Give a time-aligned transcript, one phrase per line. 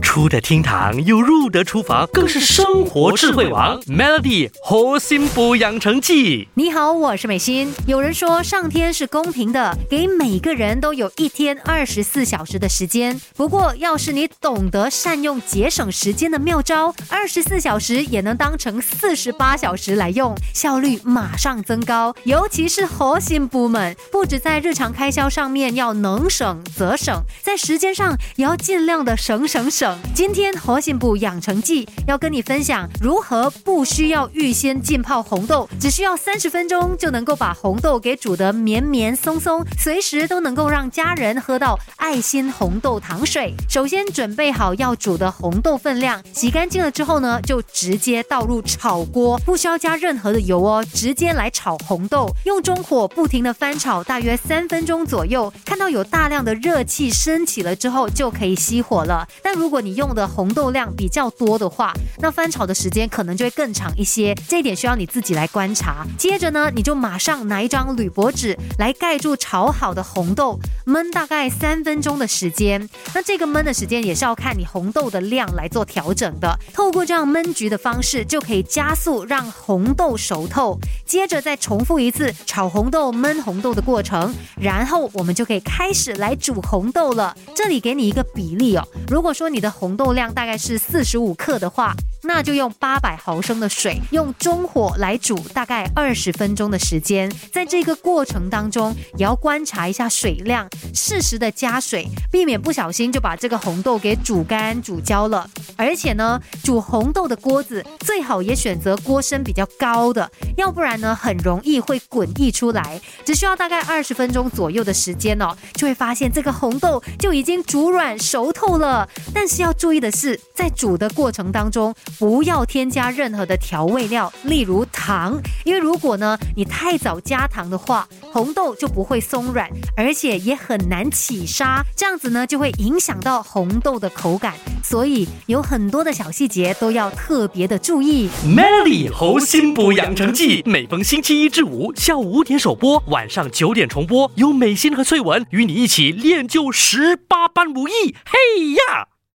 [0.00, 3.80] 出得厅堂又入得厨房，更是生活智慧王。
[3.82, 6.48] Melody 活心补养成记。
[6.54, 7.72] 你好，我是美心。
[7.86, 13.20] 有人说上天是公平的，给每个人都有一天二十四小时的时间。
[13.36, 22.14] 不过，要是你懂得善用节省时间的妙招，二十四小时也能当成四十八小时来用，效率马上增高。
[22.24, 29.89] 尤其是核心部门，不止在日常开销上面要能省则省，在时间上也要尽量的省省省。
[30.14, 43.54] 今天核心部养成记要跟你分享如何不需要预先浸泡红豆，只需要三十分钟就能够把红豆给煮得绵绵松松，随时都能够让家人喝到爱心红豆糖水。
[43.68, 59.26] 首先准备好要煮的红豆分量，洗干净了之后呢，就直接倒入炒锅，不需要加任何的油哦，直接来炒红豆，用中火不停的翻炒，大约三分钟左右，看到有大量的热气升起了之后，就可以熄火了。
[59.42, 66.06] 但如果你用的红豆量比较多的话，那翻炒的时间可能就会更长一些，这一点需要你自己来观察。
[66.18, 72.88] 接着呢，你就马上拿一张铝箔纸来盖住炒好的红豆，焖大概三分钟的时间。
[73.14, 76.58] 那这个焖的时间也是要看你红豆的量来做调整的。
[76.72, 80.78] 透过这样焖焗的方式，就可以加速让红豆熟透。
[81.06, 87.36] 接着再重复一次炒红豆、焖红豆的过程，然后我们就可以开始来煮红豆了。
[87.54, 97.30] 这里给你一个比例哦，如果说你的红豆量大概是四十五克的话，那就用八百毫升的水，用中火来煮大概二十分钟的时间。
[97.52, 105.48] 在这个过程当中，也要观察一下水量，适时的加水，避免不小心就把这个红豆给煮干、煮焦了。
[105.80, 113.00] 而且呢，煮红豆的锅子最好也选择锅身比较高的，要不然呢，很容易会滚溢出来。
[113.24, 119.08] 只需要大概二十分钟左右的时间哦，就会发现这个红豆就已经煮软熟透了。
[119.32, 134.54] 但是要注意的是，在煮的过程当中，不要添加任何的调味料，例如糖，因为如果呢你太早加糖的话，红豆就不会松软，而且也很难起沙，这样子呢就会影响到红豆的口感。
[134.82, 138.28] 所以有很多的小细节都要特别的注意。
[138.44, 148.16] Melody 猴心补养成记，每逢星期一至五下午五点首播，晚上九点重播，有美心和翠文与你一起练就十八般武艺。
[148.26, 149.09] 嘿呀！